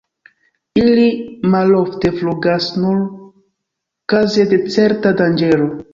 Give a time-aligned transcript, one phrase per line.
[0.83, 1.03] Ili
[1.55, 2.99] malofte flugas, nur
[4.15, 5.71] kaze de certa danĝero.